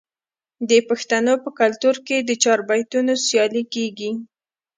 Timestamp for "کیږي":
3.73-4.11